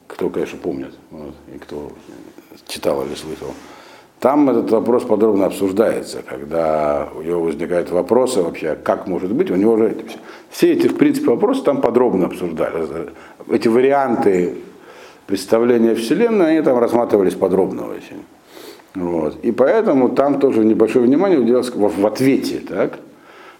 [0.06, 1.90] кто, конечно, помнит, вот, и кто
[2.68, 3.48] читал или слышал.
[4.20, 9.54] Там этот вопрос подробно обсуждается, когда у него возникают вопросы вообще, как может быть, у
[9.54, 9.96] него уже
[10.50, 13.10] все эти, в принципе, вопросы там подробно обсуждали.
[13.50, 14.56] Эти варианты
[15.26, 18.22] представления Вселенной, они там рассматривались подробно очень.
[18.98, 19.38] Вот.
[19.42, 22.98] И поэтому там тоже небольшое внимание уделялось в, в ответе, так?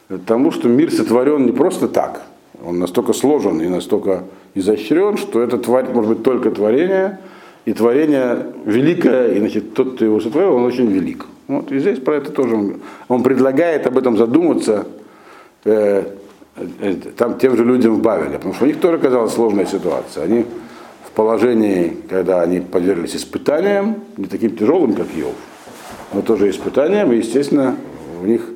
[0.08, 2.22] Потому что мир сотворен не просто так.
[2.64, 4.24] Он настолько сложен и настолько
[4.54, 7.18] изощрен, что это тварь, может быть, только творение,
[7.66, 11.26] и творение великое, и значит, тот, кто его сотворил, он очень велик.
[11.46, 12.76] Вот, и здесь про это тоже он,
[13.08, 14.86] он предлагает об этом задуматься
[15.64, 16.04] э,
[16.56, 20.24] э, там, тем же людям в Бавеле, потому что у них тоже оказалась сложная ситуация.
[20.24, 20.46] Они
[21.08, 25.34] в положении, когда они подверглись испытаниям, не таким тяжелым, как Йов,
[26.12, 27.76] но тоже испытаниям, и, естественно,
[28.22, 28.48] у них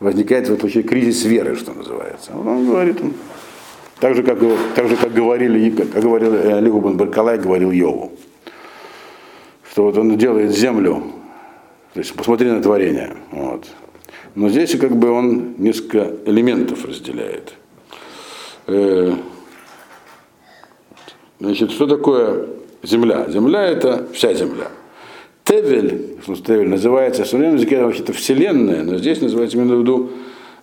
[0.00, 2.32] возникает в этом случае кризис веры, что называется.
[2.36, 3.14] Он говорит, он,
[4.00, 4.38] так же, как,
[4.74, 8.12] так же, как говорили, как говорил э, Лигубан Баркалай, говорил Йову
[9.74, 11.02] что вот он делает землю,
[11.94, 13.16] то есть посмотри на творение.
[13.32, 13.66] Вот.
[14.36, 17.54] Но здесь как бы он несколько элементов разделяет.
[21.44, 22.46] Э, значит, что такое
[22.82, 23.26] земля?
[23.28, 24.68] Земля это вся земля.
[25.44, 30.10] Тевель, что Тевель называется в современном языке вообще-то вселенная, но здесь называется именно в виду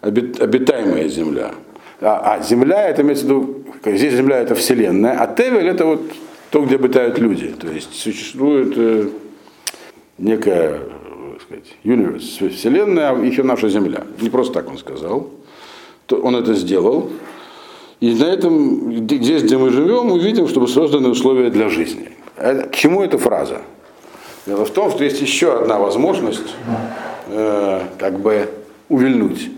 [0.02, 1.52] обитаемая земля.
[2.02, 6.02] А, а земля это имеется в виду, здесь земля это вселенная, а Тевель это вот
[6.50, 7.54] то, где обитают люди.
[7.60, 9.10] То есть существует э,
[10.17, 10.80] некая,
[11.34, 14.04] так сказать, универс, вселенная, а еще наша Земля.
[14.20, 15.30] Не просто так он сказал.
[16.08, 17.12] То он это сделал.
[18.02, 22.10] И на этом, здесь, где мы живем, мы видим, чтобы созданы условия для жизни.
[22.36, 23.62] А к чему эта фраза?
[24.48, 26.56] Дело в том, что есть еще одна возможность
[27.28, 28.50] э, как бы
[28.90, 29.52] увильнуть.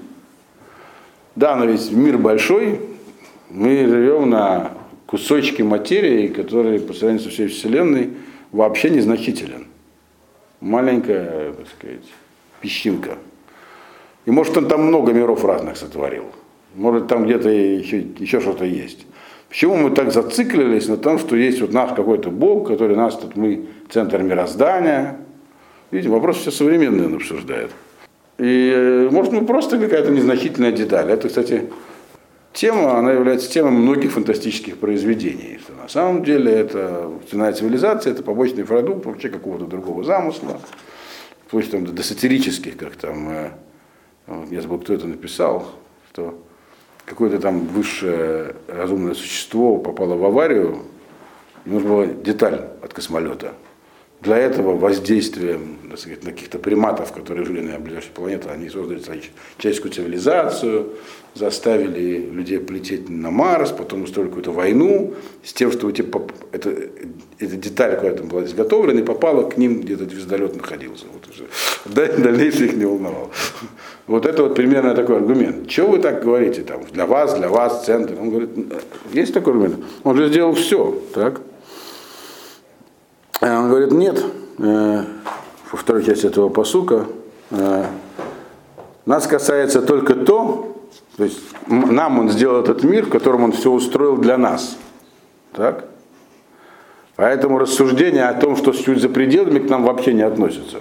[1.37, 2.81] Да, но ведь мир большой,
[3.49, 4.73] мы живем на
[5.05, 8.09] кусочки материи, которые по сравнению со всей Вселенной
[8.51, 9.67] вообще незначителен.
[10.59, 12.05] Маленькая, так сказать,
[12.59, 13.17] песчинка.
[14.25, 16.25] И может он там много миров разных сотворил.
[16.75, 19.05] Может там где-то еще, еще что-то есть.
[19.49, 23.35] Почему мы так зациклились на том, что есть вот наш какой-то Бог, который нас тут,
[23.35, 25.17] мы центр мироздания.
[25.91, 27.69] Видите, вопрос все современный он обсуждает.
[28.39, 31.11] И э, может мы просто какая-то незначительная деталь.
[31.11, 31.69] Это, кстати,
[32.51, 35.59] тема, она является темой многих фантастических произведений.
[35.61, 40.59] Что на самом деле это ценная цивилизация, это побочный продукт вообще какого-то другого замысла,
[41.45, 43.49] вплоть там, до сатирических, как там, э,
[44.49, 45.67] я забыл, кто это написал,
[46.11, 46.39] что
[47.05, 50.79] какое-то там высшее разумное существо попало в аварию,
[51.65, 53.53] ему нужна была деталь от космолета
[54.23, 59.01] для этого воздействием сказать, на каких-то приматов, которые жили на ближайшей планете, они создали
[59.57, 60.89] человеческую цивилизацию,
[61.35, 66.73] заставили людей полететь на Марс, потом устроили какую-то войну с тем, что типа, это,
[67.39, 71.05] эта деталь куда-то была изготовлена и попала к ним, где-то звездолет находился.
[71.11, 71.47] Вот уже.
[72.21, 73.29] Дальнейшее их не волновало.
[74.07, 75.67] Вот это вот примерно такой аргумент.
[75.67, 76.81] Чего вы так говорите там?
[76.91, 78.15] Для вас, для вас, центр.
[78.19, 78.49] Он говорит,
[79.11, 79.83] есть такой аргумент?
[80.03, 81.41] Он же сделал все, так?
[83.43, 84.23] А он говорит, нет,
[84.57, 85.03] э,
[85.71, 87.07] во второй части этого посука,
[87.51, 87.85] э,
[89.05, 90.77] нас касается только то,
[91.17, 94.77] то есть нам он сделал этот мир, в котором он все устроил для нас.
[95.51, 95.85] Так?
[97.17, 100.77] Поэтому рассуждение о том, что чуть за пределами, к нам вообще не относится.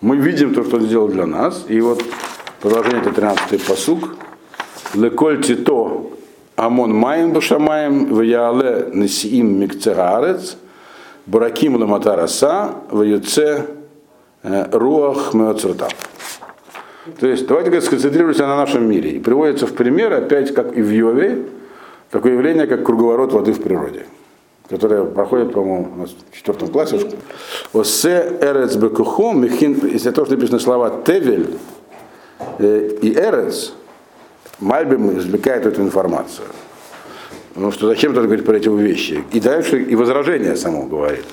[0.00, 2.02] Мы видим то, что он сделал для нас, и вот
[2.60, 4.16] Продолжение это 13 посук.
[4.94, 6.06] Леколь тито
[6.56, 10.56] амон маем башамаем вяале несиим микцерарец
[11.26, 13.66] бураким ламатараса ваюце
[14.42, 15.92] руах меоцертав.
[17.20, 19.10] То есть давайте сконцентрируемся на нашем мире.
[19.10, 21.44] И приводится в пример, опять как и в Йове,
[22.10, 24.06] такое явление, как круговорот воды в природе,
[24.68, 26.98] которое проходит, по-моему, у нас в четвертом классе.
[27.72, 31.58] Осе эрец бекухом, если то, что написано слова тевель
[32.58, 33.72] и эрец,
[34.58, 36.46] Мальбим извлекает эту информацию.
[37.56, 39.24] Ну что зачем тут говорить про эти вещи?
[39.32, 41.24] И дальше и возражение само говорит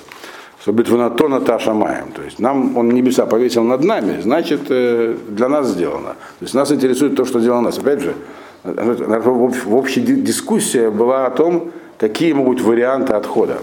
[0.64, 2.10] что быть ванатона таша маем.
[2.12, 6.14] То есть нам он небеса повесил над нами, значит э, для нас сделано.
[6.38, 7.76] То есть нас интересует то, что сделано нас.
[7.76, 8.14] Опять же,
[8.62, 13.58] в общей дискуссия была о том, какие могут быть варианты отхода.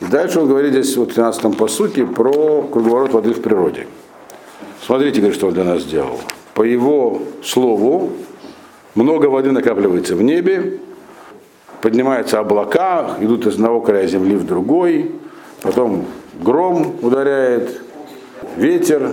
[0.00, 3.86] И дальше он говорит здесь в 13 по сути про круговорот воды в природе.
[4.80, 6.20] Смотрите, говорит, что он для нас сделал.
[6.54, 8.12] По его слову,
[8.94, 10.80] много воды накапливается в небе,
[11.84, 15.10] поднимаются облака, идут из одного края земли в другой,
[15.60, 16.06] потом
[16.42, 17.78] гром ударяет,
[18.56, 19.10] ветер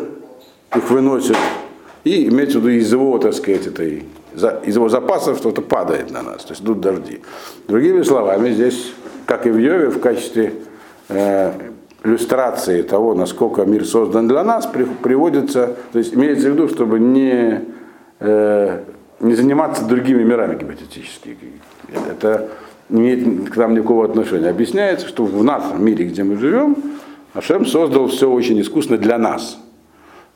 [0.74, 1.36] их выносит,
[2.06, 6.22] и имеется в виду из его, так сказать, этой, из его запасов что-то падает на
[6.22, 7.20] нас, то есть идут дожди.
[7.68, 8.94] Другими словами, здесь,
[9.26, 10.54] как и в Йове, в качестве
[11.10, 11.52] э,
[12.06, 17.02] иллюстрации того, насколько мир создан для нас, при, приводится, то есть имеется в виду, чтобы
[17.02, 17.66] не,
[18.22, 18.80] э,
[19.22, 21.38] не заниматься другими мирами гипотетически.
[22.10, 22.50] Это
[22.90, 24.50] не имеет к нам никакого отношения.
[24.50, 26.76] Объясняется, что в нашем мире, где мы живем,
[27.34, 29.60] Ашем создал все очень искусно для нас.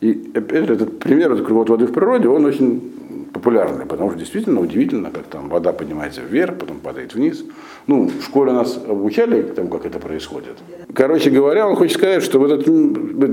[0.01, 4.61] И опять же, этот пример, кругот воды в природе, он очень популярный, потому что действительно
[4.61, 7.43] удивительно, как там вода поднимается вверх, потом падает вниз.
[7.88, 10.57] Ну, в школе нас обучали тому, как это происходит.
[10.93, 12.71] Короче говоря, он хочет сказать, что вот это,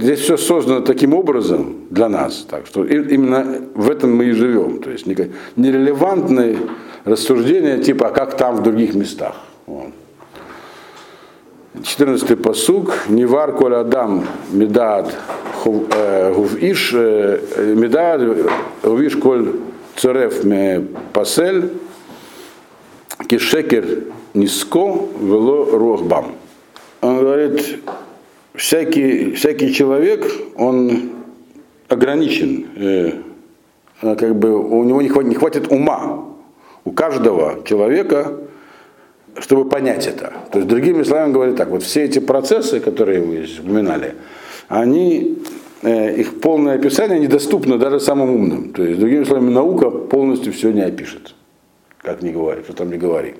[0.00, 4.80] здесь все создано таким образом для нас, так что именно в этом мы и живем.
[4.80, 5.06] То есть
[5.56, 6.56] нерелевантные
[7.04, 9.36] рассуждения типа, а как там в других местах.
[9.66, 9.92] Вот.
[11.84, 12.92] 14 посуг.
[13.08, 15.14] Невар коль адам медад
[15.64, 18.20] гувиш медад
[18.82, 19.46] гувиш коль
[20.02, 21.70] царев ме пасель
[23.28, 23.84] кишекер
[24.34, 26.34] ниско вело рохбам.
[27.00, 27.78] Он говорит,
[28.54, 30.26] всякий, всякий человек,
[30.56, 31.10] он
[31.88, 33.12] ограничен, э,
[34.00, 36.24] как бы у него не хватит, не хватит ума
[36.84, 38.40] у каждого человека,
[39.38, 40.32] чтобы понять это.
[40.50, 44.16] То есть, другими словами, говорит так, вот все эти процессы, которые вы упоминали,
[44.66, 45.38] они,
[45.82, 48.72] их полное описание недоступно даже самым умным.
[48.72, 51.34] То есть, другими словами, наука полностью все не опишет,
[51.98, 53.34] как не говори, что там не говори.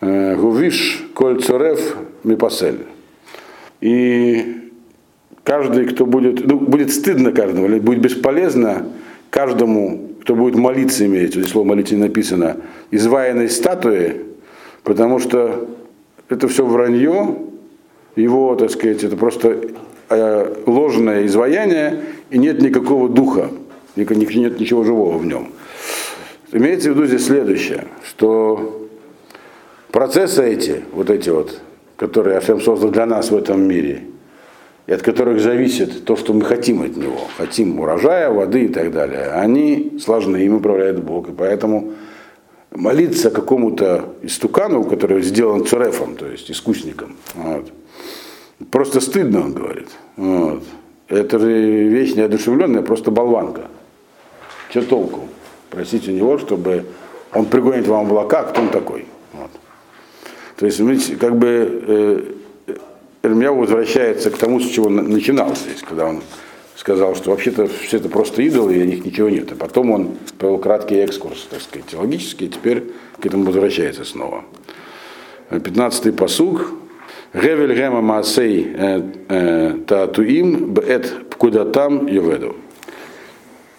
[0.00, 2.86] Э, Гувиш коль цорев мипасель.
[3.80, 4.70] И
[5.44, 8.86] каждый, кто будет, ну, будет стыдно каждому, или будет бесполезно
[9.30, 12.58] каждому кто будет молиться, имеется, здесь слово молиться не написано,
[12.92, 14.20] изваянной статуи,
[14.84, 15.68] потому что
[16.28, 17.38] это все вранье,
[18.14, 19.58] его, так сказать, это просто
[20.16, 23.50] э, ложное изваяние, и нет никакого духа,
[23.96, 25.52] нет ничего живого в нем.
[26.52, 28.88] Имеется в виду здесь следующее, что
[29.90, 31.60] процессы эти, вот эти вот,
[31.96, 34.04] которые Ашем создал для нас в этом мире,
[34.86, 38.92] и от которых зависит то, что мы хотим от него, хотим урожая, воды и так
[38.92, 41.28] далее, они сложны, им управляет Бог.
[41.28, 41.92] И поэтому
[42.70, 47.72] молиться какому-то истукану, который сделан цурефом, то есть искусником, вот,
[48.70, 49.88] просто стыдно, он говорит.
[50.16, 50.62] Вот.
[51.08, 51.50] Это же
[51.88, 53.68] вещь неодушевленная, просто болванка.
[54.70, 55.28] Что толку?
[55.70, 56.86] Просите у него, чтобы
[57.34, 59.06] он пригонит вам облака, кто он такой.
[59.32, 59.50] Вот.
[60.56, 62.22] То есть мы как бы э,
[63.22, 66.22] Ирмияу возвращается к тому, с чего он начинал здесь, когда он
[66.76, 69.52] сказал, что вообще-то все это просто идолы, и о них ничего нет.
[69.52, 72.84] А потом он провел краткий экскурс, так сказать, теологический, и теперь
[73.20, 74.44] к этому возвращается снова.
[75.50, 76.72] 15-й посуг.
[77.34, 82.56] Гевель гема маасей э, э, таатуим бет пкудатам юведу.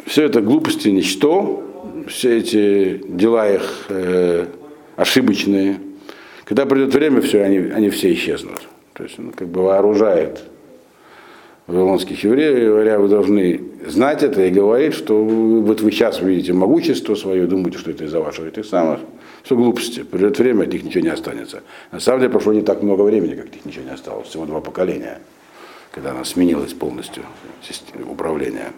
[0.08, 1.64] Все это глупости, ничто,
[2.08, 4.48] все эти дела их э,
[4.96, 5.80] ошибочные.
[6.46, 8.60] Когда придет время, все, они, они все исчезнут.
[8.94, 10.44] То есть он как бы вооружает
[11.68, 17.14] вавилонских евреев, говоря, вы должны знать это и говорить, что вот вы сейчас видите могущество
[17.14, 19.00] свое, думаете, что это из-за вашего этих самых.
[19.44, 20.04] Все глупости.
[20.04, 21.64] Придет время, от них ничего не останется.
[21.92, 24.28] На самом деле прошло не так много времени, как от них ничего не осталось.
[24.28, 25.20] Всего два поколения,
[25.92, 27.24] когда она сменилась полностью,
[28.10, 28.72] управление.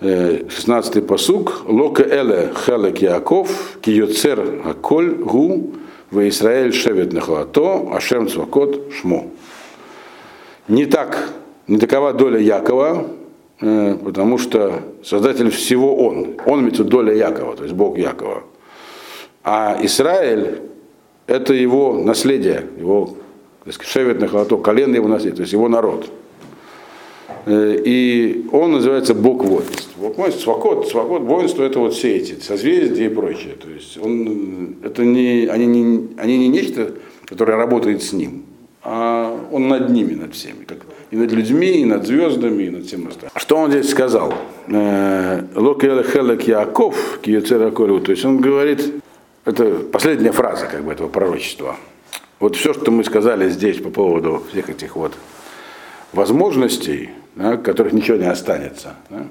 [0.00, 1.64] 16-й посуг.
[1.66, 5.74] Лока эле хелек Яков, киоцер аколь гу
[6.10, 9.26] в Израиль шевет нахлато, ашем цвакот шмо.
[10.68, 11.30] Не так,
[11.66, 13.08] не такова доля Якова,
[13.60, 16.36] э, потому что Создатель всего Он.
[16.46, 18.44] Он имеется доля Якова, то есть Бог Якова.
[19.42, 20.60] А Израиль–
[21.26, 23.16] это его наследие, его
[23.70, 26.10] сказать, шеветный холоток, колено его наследие, то есть его народ.
[27.46, 29.90] Э, И он называется Бог воинств.
[29.96, 33.54] Бог воинств, свокот, свокот, воинство это вот все эти созвездия и прочее.
[33.60, 36.92] То есть он, это не, они, не, они не нечто,
[37.26, 38.44] которое работает с ним,
[38.82, 40.64] а он над ними, над всеми.
[40.66, 40.78] Как
[41.10, 43.30] и над людьми, и над звездами, и над всем остальным.
[43.34, 44.32] Что он здесь сказал?
[44.68, 48.00] Э, Локеле Хелек Яков, Киецера Колю.
[48.00, 48.99] То есть он говорит,
[49.44, 51.76] это последняя фраза как бы этого пророчества.
[52.38, 55.12] Вот все, что мы сказали здесь по поводу всех этих вот
[56.12, 59.26] возможностей, да, которых ничего не останется, да,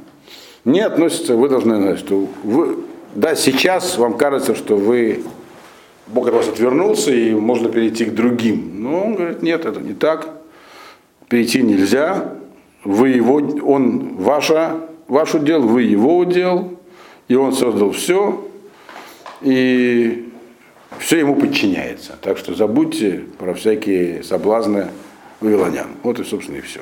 [0.66, 2.78] не относится, вы должны знать, что вы,
[3.16, 5.24] да, сейчас вам кажется, что вы,
[6.07, 8.82] Бог от вас отвернулся и можно перейти к другим.
[8.82, 10.30] Но он говорит, нет, это не так,
[11.28, 12.36] перейти нельзя,
[12.84, 16.78] вы его, он ваша, ваш удел, вы его удел,
[17.28, 18.49] и он создал все,
[19.42, 20.32] и
[20.98, 22.18] все ему подчиняется.
[22.22, 24.88] Так что забудьте про всякие соблазны
[25.40, 25.90] вавилонян.
[26.04, 26.82] Вот и, собственно, и все.